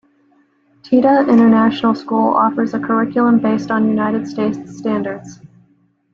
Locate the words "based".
3.37-3.69